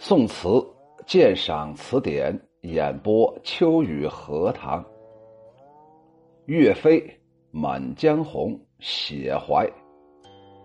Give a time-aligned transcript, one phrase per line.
[0.00, 0.48] 宋词
[1.06, 4.82] 鉴赏词典演播秋雨荷塘。
[6.46, 7.00] 岳飞
[7.50, 9.66] 《满江红·写怀》，《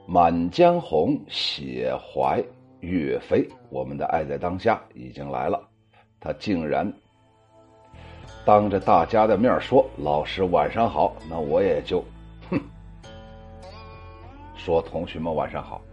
[0.05, 2.39] 满江红·写怀》，
[2.81, 5.59] 岳飞，我们的爱在当下已经来了，
[6.19, 6.93] 他竟然
[8.45, 12.05] 当着大家的面说：“老师晚上好。”那我也就，
[12.51, 12.61] 哼，
[14.55, 15.81] 说同学们晚上好。《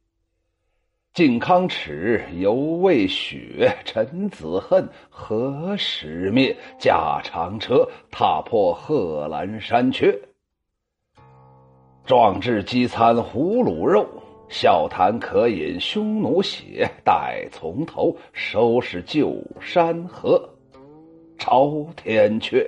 [1.13, 6.55] 靖康耻，犹未雪；臣子恨，何时灭？
[6.79, 10.17] 驾长车，踏破贺兰山缺。
[12.05, 14.07] 壮志饥餐胡虏肉，
[14.47, 16.89] 笑谈渴饮匈奴血。
[17.03, 20.49] 待从头，收拾旧山河，
[21.37, 22.65] 朝天阙。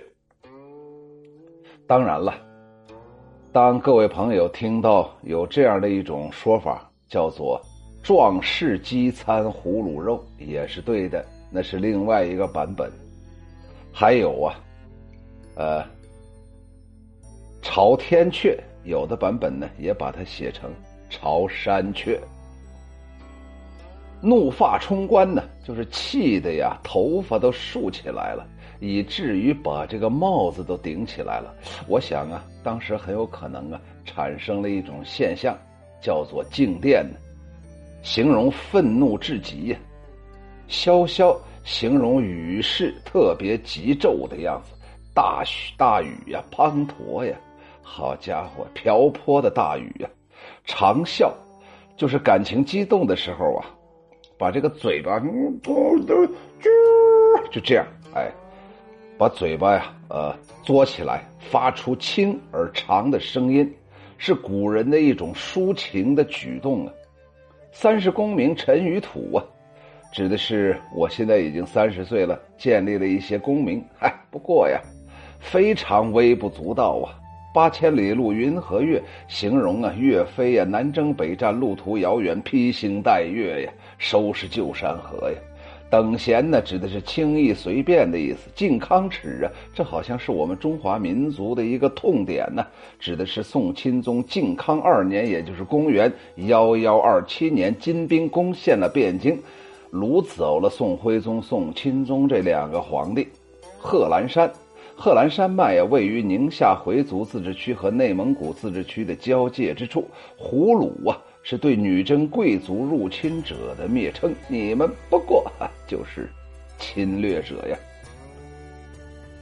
[1.88, 2.34] 当然了，
[3.54, 7.62] 当各位朋友听到有这样的一种说法，叫做。
[8.04, 12.92] 壮士饥餐胡虏肉也是对的，那是另外一个版本。
[13.94, 14.60] 还有啊，
[15.56, 15.86] 呃，
[17.62, 20.70] 朝天阙有的版本呢也把它写成
[21.10, 22.20] 朝山阙。
[24.22, 28.46] 怒发冲冠呢，就是气的呀，头发都竖起来了，
[28.82, 31.56] 以至于把这个帽子都顶起来了。
[31.88, 35.58] 我想啊，当时很有可能啊，产生了一种现象，
[36.02, 37.18] 叫做静电呢。
[38.04, 39.78] 形容愤怒至极呀，
[40.70, 44.74] 潇潇形容雨势特别急骤的样子，
[45.16, 47.36] 大雨大雨呀，滂沱呀，
[47.82, 50.10] 好家伙，瓢泼的大雨呀，
[50.66, 51.32] 长啸，
[51.96, 53.66] 就是感情激动的时候啊，
[54.38, 55.18] 把这个嘴巴，
[57.50, 58.30] 就这样，哎，
[59.18, 63.74] 把嘴巴呀，呃，嘬起来，发出轻而长的声音，
[64.18, 66.92] 是古人的一种抒情的举动啊。
[67.76, 69.44] 三十功名尘与土啊，
[70.14, 73.84] 指的是我现在已经三十岁了，建立了一些功名。
[73.98, 74.80] 嗨，不过呀，
[75.40, 77.18] 非常微不足道啊。
[77.52, 85.38] 八千里路云和月，形容啊，岳飞呀，南征北战，路途遥远，披星戴月呀，收拾旧山河呀。
[85.90, 88.50] 等闲呢，指的是轻易随便的意思。
[88.56, 92.66] 靖康耻啊，这好像是我们中华民族的一个痛点呢，
[93.00, 96.12] 指的是宋钦宗靖康二年，也就是公元
[96.48, 99.40] 幺幺二七年，金兵攻陷了汴京，
[99.92, 103.28] 掳走了宋徽宗、宋钦宗这两个皇帝。
[103.78, 104.52] 贺兰山，
[104.96, 110.08] 贺兰山脉呀，位于宁夏回族自治区和内蒙古自治区的交界之处。
[110.36, 111.22] 胡虏啊。
[111.44, 115.52] 是对女真贵族入侵者的蔑称，你们不过
[115.86, 116.30] 就是
[116.80, 117.78] 侵略者呀。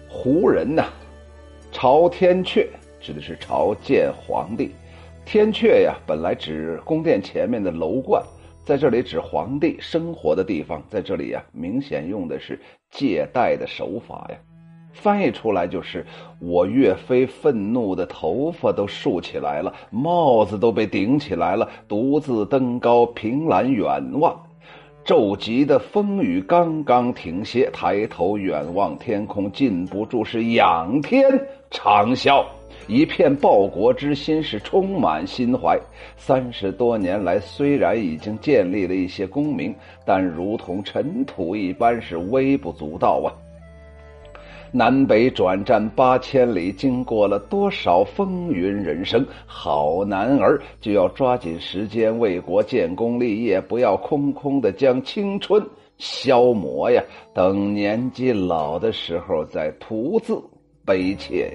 [0.09, 0.85] 胡人呐，
[1.71, 2.67] 朝天阙
[2.99, 4.71] 指的是朝见皇帝，
[5.23, 8.21] 天阙呀本来指宫殿前面的楼观，
[8.65, 14.37] 在这里指皇帝生活的地方，在这里呀明显用的是借代的手法呀。
[14.93, 16.05] 翻译出来就是
[16.39, 24.37] 我岳飞愤怒的头发都竖起来了，帽子都被顶起来了，独自登高凭栏远望，
[25.03, 31.23] 骤急的风雨刚刚停歇，抬头远望天空，禁不住是仰天
[31.71, 32.45] 长啸，
[32.87, 35.79] 一片报国之心是充满心怀。
[36.17, 39.73] 三十多年来，虽然已经建立了一些功名，
[40.05, 43.31] 但如同尘土一般，是微不足道啊。
[44.73, 49.25] 南北转战八千里，经过了多少风云人生？
[49.45, 55.61] 好男儿就要抓紧时间为国建功立业，不要空空的将青春
[55.97, 57.03] 消磨呀！
[57.33, 60.41] 等年纪老的时候再徒自
[60.85, 61.53] 悲切。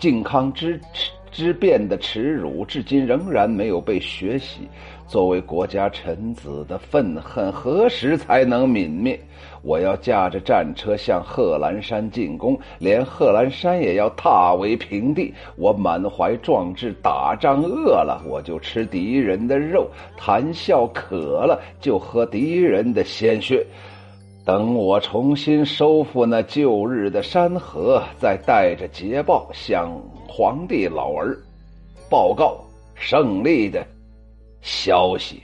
[0.00, 4.68] 靖康之耻之变的耻辱，至今仍然没有被学习。
[5.10, 9.18] 作为国家臣子的愤恨，何时才能泯灭？
[9.60, 15.34] 我要驾着战车向贺兰山进攻，连贺兰山也要踏为平地。
[15.56, 23.66] 我满怀壮志，打仗饿了我就吃敌人的肉，谈笑渴了就喝敌人的鲜血。
[24.44, 29.90] 等我重新收复那旧日的山河，再带着捷报向
[30.28, 31.36] 皇帝老儿
[32.08, 32.60] 报告
[32.94, 33.84] 胜利的。
[34.60, 35.42] 消息，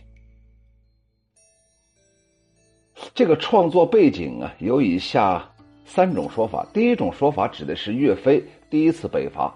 [3.14, 5.50] 这个创作背景啊，有以下
[5.84, 6.66] 三种说法。
[6.72, 9.54] 第一种说法指的是岳飞第一次北伐，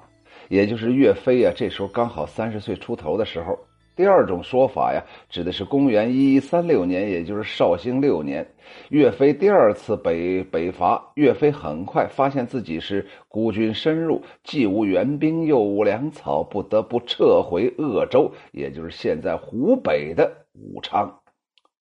[0.49, 3.59] 也就是岳飞啊，这时候刚好三十岁出头的时候。
[4.01, 8.51] 第二种说法呀，指的是公元一一三六年，也就是绍兴六年，
[8.89, 11.13] 岳飞第二次北北伐。
[11.17, 21.21] 岳飞很快发现自己是孤军深入，既无援兵，又无粮草，不得不撤回鄂州，也就是现在湖北的武昌。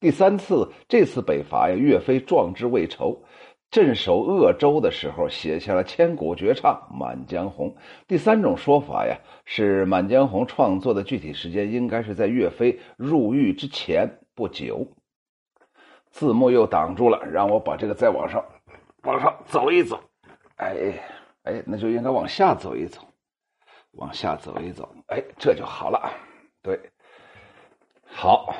[0.01, 3.23] 第三次，这次北伐呀，岳飞壮志未酬。
[3.71, 7.69] 镇守鄂州的时候，写下了千古绝唱《满江红》。
[8.07, 14.87] 第三种说法呀，是《满江红》创作的具体时间应该是在岳飞入狱之前不久。
[16.09, 18.43] 字幕又挡住了，让我把这个再往上，
[19.03, 19.99] 往上走一走。
[20.55, 20.75] 哎
[21.43, 23.01] 哎，那就应该往下走一走，
[23.91, 24.89] 往下走一走。
[25.09, 26.11] 哎，这就好了。
[26.63, 26.79] 对，
[28.03, 28.51] 好。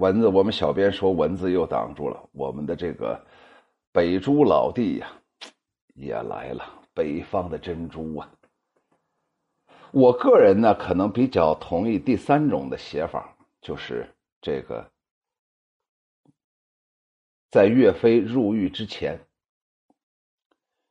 [0.00, 3.22] 蚊子，我们小编说蚊子又挡住了我们的这个
[3.92, 5.12] 北珠老弟呀，
[5.94, 6.64] 也来了，
[6.94, 8.32] 北方的珍珠啊。
[9.92, 14.08] 我个人呢，可能比较同意第三种的写法，就是
[14.40, 14.90] 这个
[17.50, 19.20] 在岳飞入狱之前，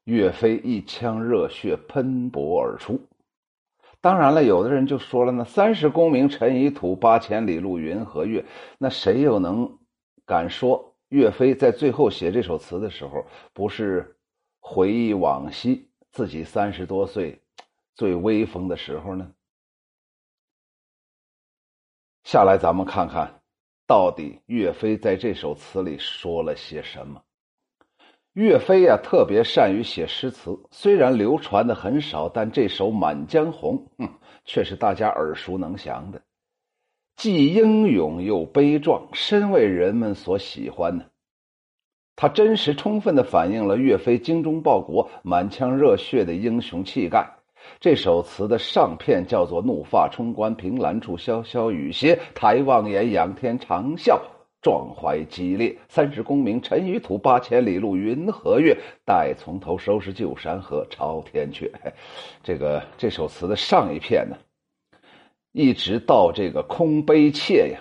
[0.04, 3.02] 岳飞一腔热血喷薄而出。
[4.02, 8.46] 当然了，有的人就说了呢：“三十功名尘与土，八千里路云和月。”
[8.80, 9.78] 那谁又能
[10.26, 14.18] 敢说岳飞在最后写这首词的时候，不是
[14.62, 17.42] 回忆往昔自己三十多岁
[17.94, 19.30] 最威风的时候呢？
[22.24, 23.42] 下来，咱们看看
[23.86, 27.22] 到底岳飞在这首词里说了些什么。
[28.34, 34.10] 岳飞呀，特别善于写诗词，虽然流传的很少，但这首《满江红》哼，
[34.46, 36.22] 却是大家耳熟能详的，
[37.18, 41.04] 既英勇又悲壮，深为人们所喜欢呢。
[42.16, 47.28] 它真实充分的反映了岳飞精忠报国、满腔热血的英雄气概。
[47.80, 54.20] 这首词的上片叫做“怒发冲冠，凭栏处潇潇雨歇，抬望眼，仰天长啸。”
[54.62, 58.78] 壮怀激烈，三十功名尘与土，八千里路云和月。
[59.06, 61.72] 待从头收拾旧山河，朝天阙。
[62.44, 64.38] 这个这首词的上一片呢，
[65.54, 67.80] 一直到这个空悲切呀，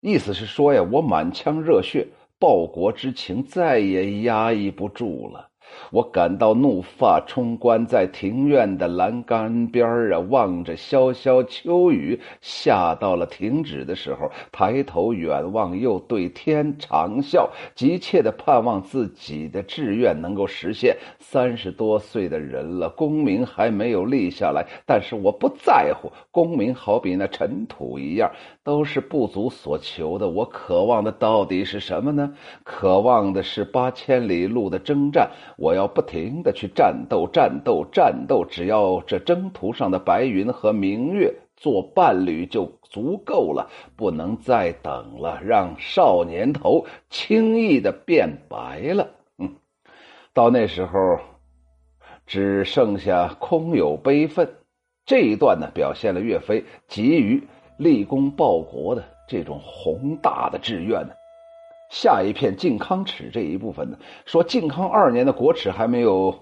[0.00, 2.08] 意思是说呀，我满腔热血，
[2.38, 5.51] 报国之情再也压抑不住了。
[5.90, 20.96] 我感到怒发冲冠，在庭院的栏杆边啊，望着潇潇秋雨，下到了停止的时候，抬头远望，又对天长啸，急切的盼望自己的志愿能够实现。
[21.18, 28.30] 三十多岁的人了，功名还没有立下来，但是我不在乎，功名好比那尘土一样，
[28.64, 30.28] 都是不足所求的。
[30.28, 32.34] 我渴望的到底是什么呢？
[32.62, 35.30] 渴望的是八千里路的征战。
[35.56, 49.08] 我要不停的去战斗，战斗，战斗，只要这征途上的白云和明月做伴侣就足够了，不能再等了，让少年头轻易的变白了。
[49.38, 49.56] 嗯，
[50.32, 51.18] 到那时候，
[52.26, 54.48] 只剩下空有悲愤。
[55.04, 57.42] 这一段呢，表现了岳飞急于
[57.82, 61.14] 立功报国的这种宏大的志愿呢。
[61.90, 66.34] 下一片靖康耻这一部分呢，说靖康二年的国耻还没有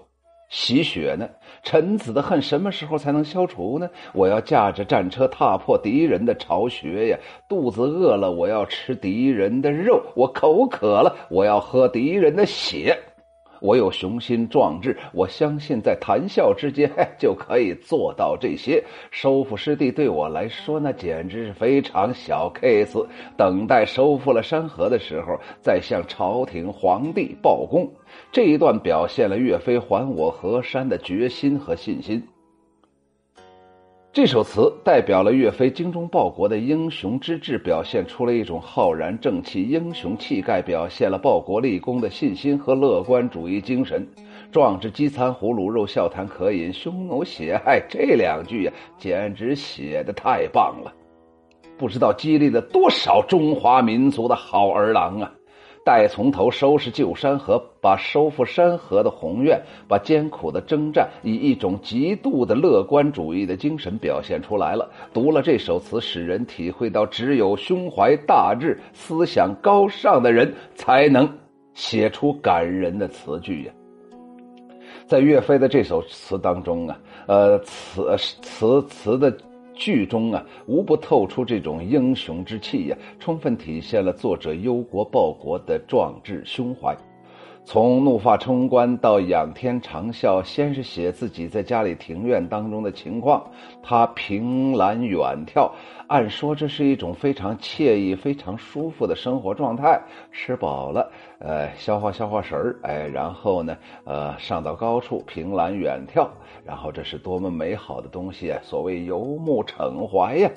[0.49, 1.27] 洗雪呢，
[1.61, 3.89] 臣子的恨什么时候才能消除呢？
[4.13, 7.17] 我要驾着战车踏破敌人的巢穴呀！
[7.49, 12.97] 肚子饿了，我要吃敌人的肉；我口渴了，我要喝敌人的血。
[13.61, 18.83] 我有雄心壮志，我相信在谈笑之间就可以做到这些。
[19.11, 23.05] 收复失地对我来说，那简直是非常小 case。
[23.37, 27.87] 等待收复了山河的时候，再向朝廷皇帝报功。
[28.31, 32.27] 这一段表现了岳飞还我河山的决心和信心。
[34.13, 44.05] 这首词代表了岳飞精忠报国的英雄之志，表现出了一种浩然正气、英雄气概，表现了报国立功的信心和乐观主义精神。
[44.51, 47.57] 壮志饥餐胡虏肉，笑谈渴饮匈奴血。
[47.65, 50.93] 哎，这两句呀，简直写的太棒了，
[51.77, 55.31] 不知道激励了多少中华民族的好儿郎啊！
[55.83, 64.89] 待从头收拾旧山河，把收复山河的宏愿，把艰苦的征战以一种极度的乐观主义的精神表现出来了。
[65.13, 71.27] 读了这首词，使人体会到，只有胸怀大志、思想高尚的人，才能
[71.73, 73.73] 写出感人的词句呀。
[75.07, 79.35] 在岳飞的这首词当中啊，呃，词词词的。
[79.81, 86.95] 剧中啊，无不透出这种英雄之气呀，充分体现了作者忧国报国的壮志胸怀。
[87.63, 93.41] 从怒发冲冠到仰天长啸，先是写自己在家里庭院当中的情况，
[93.81, 95.71] 他凭栏远眺，
[96.07, 100.01] 按说这是一种非常惬意、非常舒服的生活状态。
[100.31, 106.27] 吃饱了，呃，消化消化食儿，哎，然后呢，呃，上到高处，凭栏远眺，
[106.65, 108.59] 然后这是多么美好的东西啊！
[108.63, 110.49] 所谓游目骋怀呀。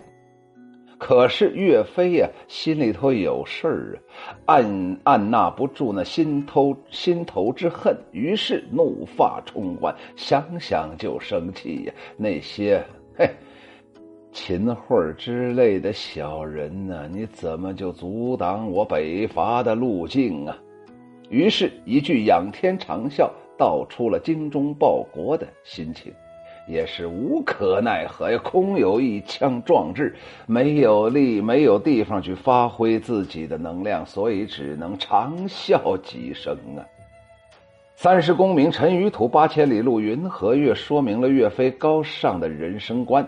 [1.07, 11.93] 可是岳飞呀，心里头有事儿啊，按按捺不住那心头心头之恨，于是怒发冲冠，想想就生气呀。
[12.17, 12.83] 那些
[13.19, 13.29] 嘿，
[14.33, 20.57] 秦桧之类的小人呢，你怎么就阻挡我北伐的路径啊？
[21.29, 26.11] 于是，一句仰天长啸，道出了精忠报国的心情。
[26.67, 30.15] 也是无可奈何呀，空有一腔壮志，
[30.47, 36.81] 没有力，没有地方去发挥自己的能量，所以只能长啸几声啊。
[37.97, 43.27] 三十功名尘与土，八千里路云和月，说明了岳飞高尚的人生观。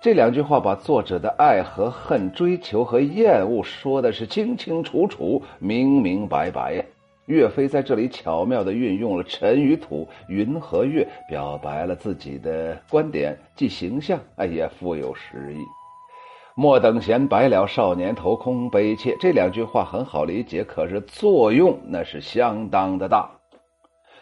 [0.00, 6.84] 这两句话把作者的爱和恨、追求和厌恶说的是清清楚楚、明明白白。
[7.26, 15.58] 岳飞在这里巧妙地运用了尘与土、云和月，表白了自己的观点，既形象，哎，也富有诗意。
[16.54, 19.16] 莫等闲，白了少年头，空悲切。
[19.20, 23.30] 这两句话很好理解，可是作用那是相当的大。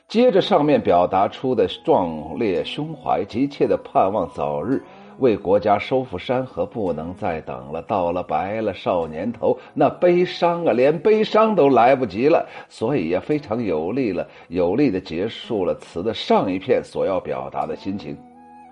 [0.06, 4.82] 接着上面表达出的壮烈胸怀，急切的盼望早日。
[5.20, 7.80] 为国家收复山河，不能再等了。
[7.82, 12.46] 到了白了少年头，那悲伤啊，连悲伤都来不及了。
[12.68, 18.16] 所以也非常有力了，有力的结束了词的上一片所要表达的心情。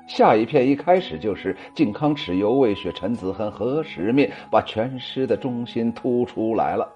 [0.09, 6.89] 下一片一开始就是“靖康耻，犹未雪；陈子恨，何时灭”，把全诗的中心突出来了。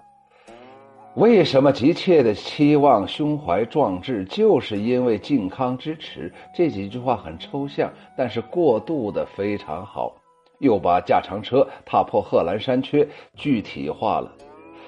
[1.15, 6.33] 为什么急切的期望、胸怀壮志，就是因为靖康之耻。
[6.55, 10.17] 这几句话很抽象，但是过渡的非常好，
[10.61, 14.33] 又把驾长车踏破贺兰山缺具体化了。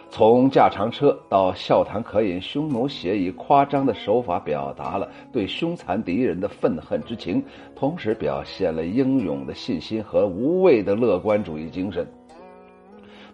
[0.08, 7.44] 从驾长车到笑谈渴饮，匈奴写以夸张的手法表达了对凶残敌人的愤恨之情，
[7.76, 12.06] 同时表现了英勇的信心和无畏的乐观主义精神。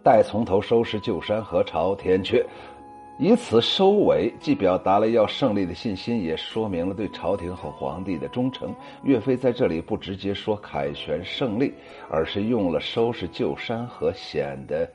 [0.03, 2.45] 待从头收拾旧山河，朝天阙。
[3.23, 8.75] 以此收尾，既表达了要胜利的信心，也说明了对朝廷和皇帝的忠诚。
[9.03, 11.75] 岳飞在这里不直接说凯旋胜利，
[12.11, 14.91] 而是用了收拾旧山河，显得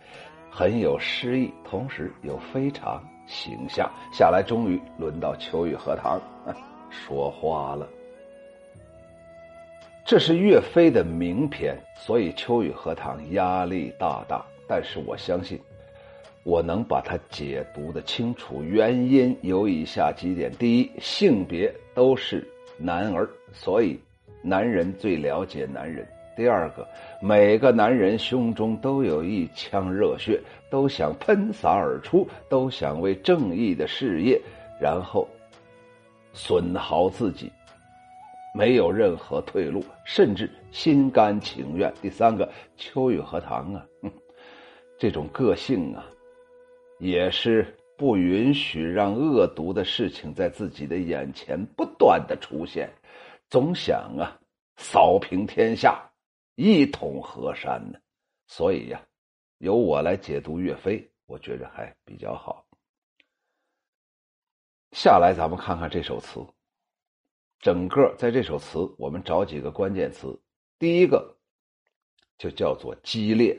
[0.50, 3.88] 很有诗意，同时又非常形象。
[4.12, 6.20] 下来，终于轮到秋雨荷塘
[6.89, 7.88] 说话了。
[10.03, 14.44] 这是岳飞的名篇，所以秋雨荷塘压力大大。
[14.67, 15.60] 但是我相信。
[16.46, 22.48] 我能把它解读的清楚，原因有以下几点：第一，性别都是
[22.78, 24.00] 男儿，所以
[24.44, 26.06] 男人最了解男人；
[26.38, 26.88] 第二个，
[27.20, 34.40] 每个男人胸中都有一腔热血，都想喷洒而出，都想为正义的事业，
[34.80, 35.28] 然后
[36.32, 37.52] 损耗自己，
[38.54, 41.92] 没有任何退路，甚至心甘情愿。
[42.04, 42.48] 第三个，
[42.78, 43.84] 秋雨荷塘啊，
[45.00, 46.06] 这种个性啊。
[47.00, 52.90] 也是不允许让恶毒的事情在自己的眼前不断的出现，
[53.50, 54.40] 总想啊
[54.78, 56.02] 扫平天下，
[56.56, 58.00] 一统河山呢。
[58.48, 59.02] 所以呀，
[59.58, 62.66] 由我来解读岳飞，我觉着还比较好。
[64.92, 66.40] 下来咱们看看这首词，
[67.60, 70.40] 整个在这首词，我们找几个关键词，
[70.80, 71.36] 第一个
[72.38, 73.58] 就叫做激烈。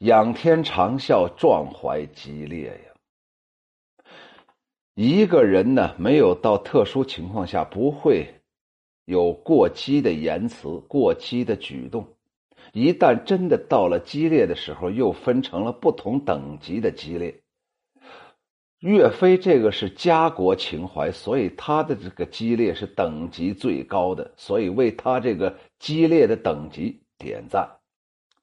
[0.00, 4.04] 仰天长啸，壮怀激烈呀！
[4.94, 8.26] 一个人呢，没有到特殊情况下，不会
[9.06, 12.06] 有过激的言辞、过激的举动。
[12.72, 17.34] 一旦真的到了激烈的时候，又分成了不同等级的激烈。
[18.80, 27.66] 岳飞这个是家国情怀，所以他的这个激烈是等级最高的，所以为他这个激烈的等级点赞。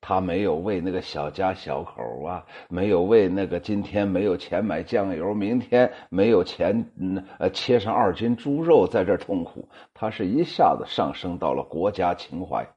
[0.05, 9.69] 他没有为那个小家小口啊，没有为那个今天没有钱买酱油，明天没有钱嗯呃切上二斤猪肉在这痛苦。
[9.93, 12.67] 他是一下子上升到了国家情怀。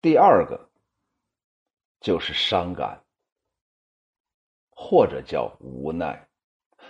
[0.00, 0.70] 第二个
[2.00, 3.02] 就是伤感，
[4.70, 6.26] 或者叫无奈，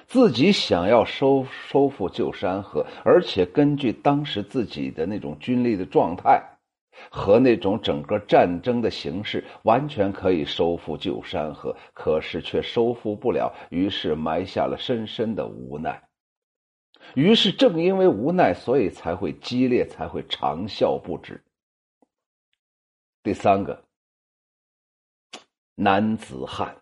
[0.07, 6.41] 自己想要收收复旧山河，而且根据当时自己的那种军力的状态。
[7.11, 16.03] 和那种整个战争的形势，完全可以收复旧山河，可是却收复不了，于是埋下了深深的无奈。
[17.15, 21.43] 于是正因为无奈，所以才会激烈，才会长啸不止。
[23.23, 23.85] 第三个，
[25.75, 26.77] 男子汉。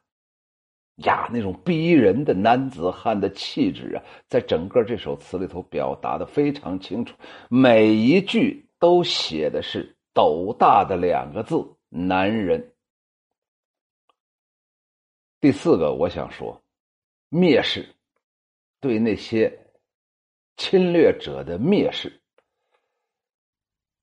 [1.07, 7.17] 呀，那种逼人的男子汉的气质啊，在整个这首词里头表达的非常清楚，
[7.49, 11.57] 每一句都写的是斗大的两个字
[11.89, 12.73] “男人”。
[15.41, 16.63] 第四个，我想说，
[17.31, 17.89] 蔑视，
[18.81, 19.67] 对那些
[20.57, 22.21] 侵略者的蔑视，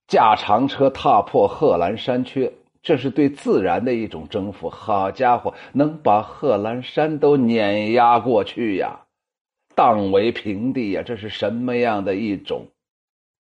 [0.08, 2.52] 驾长车踏破贺兰山缺。
[2.84, 9.06] 这是对自然的一种征服，好家伙，能把贺兰山都碾压过去呀，
[9.76, 11.04] 荡为平地呀！
[11.04, 12.66] 这是什么样的一种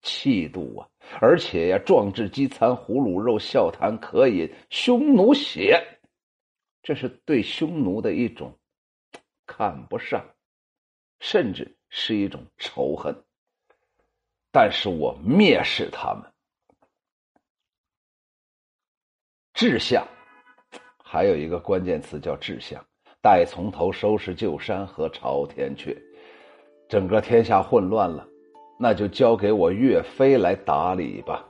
[0.02, 0.88] 气度啊！
[1.20, 5.82] 而且呀，壮志饥餐胡虏肉，笑谈渴饮匈奴血，
[6.82, 8.58] 这是对匈奴的一种
[9.46, 10.24] 看不上，
[11.20, 13.14] 甚至是一种仇恨。
[14.50, 16.32] 但是我蔑视他们。
[19.54, 20.06] 志向，
[21.02, 22.84] 还有一个关键词叫志向。
[23.22, 25.96] 待从头收拾旧山河，朝天阙。
[26.88, 28.28] 整个天下混乱了，
[28.78, 31.44] 那就交给我岳飞来打理吧。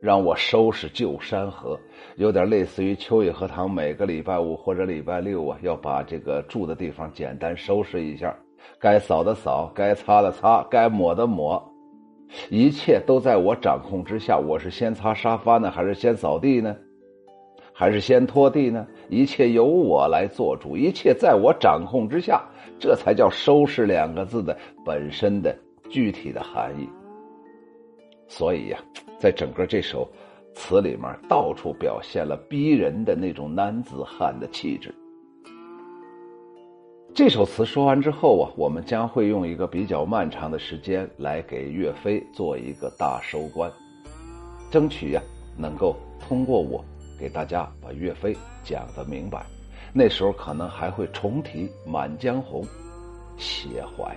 [0.00, 1.78] 让我收拾旧山河，
[2.16, 8.36] 有点类似于秋雨荷塘每个礼拜五或者礼拜六啊，要把这个住的地方简单收拾一下，
[8.78, 11.72] 该扫的扫，该擦的擦，该抹的抹。
[12.50, 14.38] 一切都在我掌控之下。
[14.38, 16.76] 我是先擦沙发呢，还是先扫地呢，
[17.72, 18.86] 还是先拖地呢？
[19.08, 22.44] 一切由我来做主，一切在我掌控之下。
[22.78, 25.56] 这才叫“收拾”两个字的本身的
[25.90, 26.88] 具体的含义。
[28.28, 28.78] 所以呀，
[29.18, 30.08] 在整个这首
[30.54, 34.94] 词里面，到处表现了逼人的那种男子汉的气质。
[37.14, 43.72] 这首词说完之后啊，我们将会用一个比较漫长的时间来给岳飞做一个大收官，
[44.70, 45.22] 争取呀
[45.56, 46.84] 能够通过我
[47.18, 49.46] 给大家把岳飞讲的明白。
[49.94, 52.62] 那时候可能还会重提《满江红》，
[53.38, 54.04] 写怀《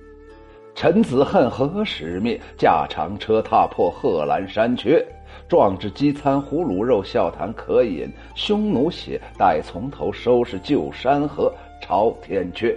[0.73, 2.39] 臣子恨何时灭？
[2.57, 5.05] 驾长车，踏破贺兰山缺。
[5.47, 9.21] 壮志饥餐胡虏肉，笑谈渴饮匈奴血。
[9.37, 12.75] 待从头收拾旧山河，朝天阙。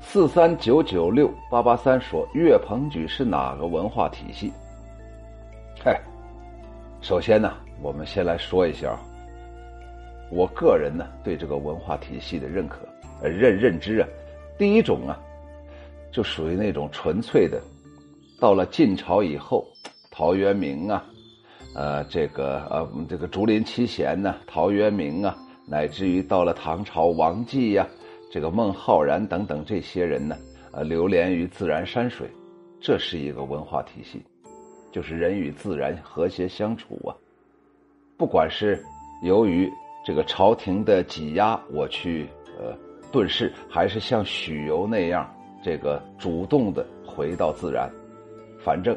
[0.00, 4.52] 四三九九六八八三说岳鹏举是哪个文化体系？
[5.82, 6.00] 嗨，
[7.00, 8.96] 首先呢，我们先来说一下，
[10.30, 12.78] 我个人呢对这个文化体系的认可
[13.22, 14.08] 呃、认认知啊。
[14.56, 15.18] 第一种啊，
[16.14, 17.60] 就属于那种纯粹的，
[18.38, 19.66] 到了晋朝以后，
[20.12, 21.04] 陶渊明啊，
[21.74, 27.84] 呃，这个呃，这个竹林七贤呢，陶渊明啊，乃至于到了唐朝王继呀。
[28.30, 30.36] 这个孟浩然等等这些人呢，
[30.70, 32.30] 呃，流连于自然山水，
[32.80, 34.22] 这是一个文化体系，
[34.92, 37.10] 就是人与自然和谐相处啊。
[38.16, 38.80] 不管是
[39.24, 39.68] 由于
[40.06, 42.72] 这个朝廷的挤压，我去呃
[43.12, 45.28] 遁世，还是像许由那样
[45.64, 47.90] 这个主动的回到自然，
[48.62, 48.96] 反正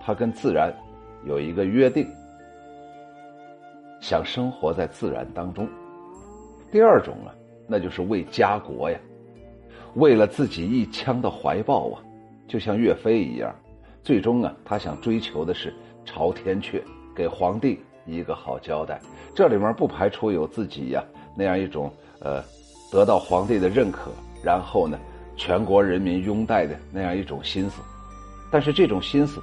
[0.00, 0.72] 他跟自然
[1.26, 2.06] 有一个约定，
[4.00, 5.68] 想生活在自然当中。
[6.70, 7.34] 第二种啊。
[7.72, 8.98] 那就是为家国呀，
[9.94, 12.02] 为了自己一腔的怀抱啊，
[12.48, 13.54] 就像岳飞一样，
[14.02, 15.72] 最终啊，他想追求的是
[16.04, 16.82] 朝天阙，
[17.14, 19.00] 给皇帝一个好交代。
[19.36, 21.04] 这里面不排除有自己呀
[21.36, 22.42] 那样一种呃，
[22.90, 24.10] 得到皇帝的认可，
[24.42, 24.98] 然后呢，
[25.40, 27.80] 全国人民拥戴的那样一种心思。
[28.50, 29.42] 但是这种心思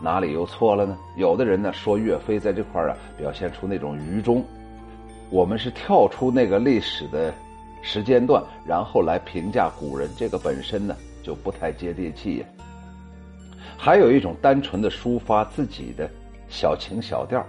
[0.00, 0.96] 哪里又错了呢？
[1.16, 4.44] 有的人呢说岳飞在这块啊表现出那种愚忠，
[5.30, 7.34] 我们是跳出那个历史的。
[7.84, 12.46] 时间段，然后来评价古人，这个本身呢就不太接地气呀。
[13.76, 16.08] 还有一种单纯的抒发自己的
[16.48, 17.44] 小情小调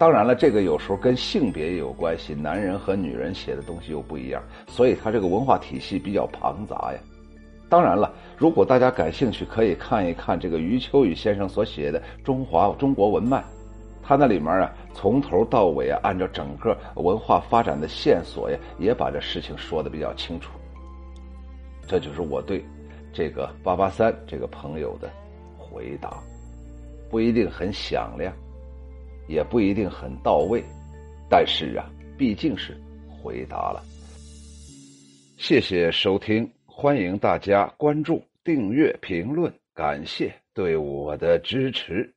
[0.00, 6.98] 当然了，这个有时候跟性别也有关系，男人和女人写的东西又不一样，所以他这个文化体系比较庞杂呀。
[7.68, 13.40] 当然了，如果大家感兴趣，可以看一看这个余秋雨先生所写的《中华中国文脉》，
[14.02, 20.50] 他那里面啊，从头到尾啊，按照整个文化发展的线索呀，也把这事情说的比较清楚。
[21.86, 22.64] 这就是我对
[23.12, 25.10] 这个八八三这个朋友的
[25.58, 26.22] 回答，
[27.10, 28.32] 不一定很响亮，
[29.30, 30.60] 也不一定很到位，
[31.28, 31.88] 但是啊，
[32.18, 32.76] 毕竟是
[33.08, 33.80] 回答了。
[35.36, 42.12] 谢谢收听，欢迎大家关注、订阅、评论，感谢对我的支持。